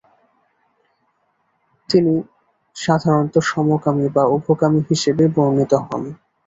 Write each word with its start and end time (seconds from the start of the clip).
তিনি 1.89 2.13
সাধারণত 2.75 3.35
সমকামী 3.49 4.07
বা 4.15 4.23
উভকামী 4.35 4.81
হিসেবে 4.89 5.23
বর্ণিত 5.35 5.73
হন। 5.85 6.03